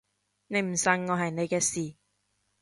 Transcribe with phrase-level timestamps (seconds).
[0.47, 1.95] 你唔信我係你嘅事